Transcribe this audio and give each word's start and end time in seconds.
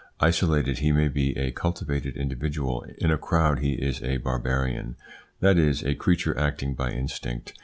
Isolated, 0.19 0.79
he 0.79 0.91
may 0.91 1.09
be 1.09 1.37
a 1.37 1.51
cultivated 1.51 2.17
individual; 2.17 2.83
in 2.97 3.11
a 3.11 3.19
crowd, 3.19 3.59
he 3.59 3.73
is 3.73 4.01
a 4.01 4.17
barbarian 4.17 4.95
that 5.41 5.59
is, 5.59 5.83
a 5.83 5.93
creature 5.93 6.35
acting 6.39 6.73
by 6.73 6.89
instinct. 6.89 7.53